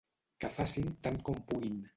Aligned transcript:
Que 0.45 0.51
facin 0.55 0.89
tant 1.05 1.23
com 1.29 1.47
puguin. 1.53 1.81